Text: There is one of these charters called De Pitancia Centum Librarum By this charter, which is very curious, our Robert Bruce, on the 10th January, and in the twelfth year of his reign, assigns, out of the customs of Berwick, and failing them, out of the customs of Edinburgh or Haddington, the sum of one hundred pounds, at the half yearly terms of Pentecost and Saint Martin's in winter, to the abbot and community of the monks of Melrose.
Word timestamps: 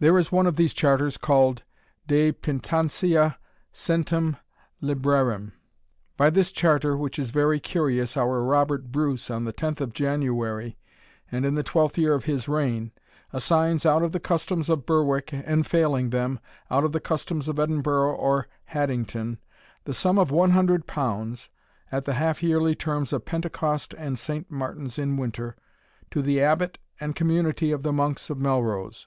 There 0.00 0.18
is 0.18 0.30
one 0.30 0.46
of 0.46 0.56
these 0.56 0.74
charters 0.74 1.16
called 1.16 1.62
De 2.06 2.30
Pitancia 2.30 3.38
Centum 3.72 4.36
Librarum 4.82 5.54
By 6.18 6.28
this 6.28 6.52
charter, 6.52 6.94
which 6.94 7.18
is 7.18 7.30
very 7.30 7.58
curious, 7.58 8.18
our 8.18 8.44
Robert 8.44 8.92
Bruce, 8.92 9.30
on 9.30 9.46
the 9.46 9.54
10th 9.54 9.94
January, 9.94 10.76
and 11.32 11.46
in 11.46 11.54
the 11.54 11.62
twelfth 11.62 11.96
year 11.96 12.12
of 12.12 12.24
his 12.24 12.48
reign, 12.48 12.92
assigns, 13.32 13.86
out 13.86 14.02
of 14.02 14.12
the 14.12 14.20
customs 14.20 14.68
of 14.68 14.84
Berwick, 14.84 15.30
and 15.32 15.66
failing 15.66 16.10
them, 16.10 16.38
out 16.70 16.84
of 16.84 16.92
the 16.92 17.00
customs 17.00 17.48
of 17.48 17.58
Edinburgh 17.58 18.12
or 18.14 18.48
Haddington, 18.64 19.38
the 19.84 19.94
sum 19.94 20.18
of 20.18 20.30
one 20.30 20.50
hundred 20.50 20.86
pounds, 20.86 21.48
at 21.90 22.04
the 22.04 22.12
half 22.20 22.42
yearly 22.42 22.74
terms 22.74 23.10
of 23.10 23.24
Pentecost 23.24 23.94
and 23.96 24.18
Saint 24.18 24.50
Martin's 24.50 24.98
in 24.98 25.16
winter, 25.16 25.56
to 26.10 26.20
the 26.20 26.42
abbot 26.42 26.76
and 27.00 27.16
community 27.16 27.72
of 27.72 27.82
the 27.84 27.92
monks 27.94 28.28
of 28.28 28.36
Melrose. 28.38 29.06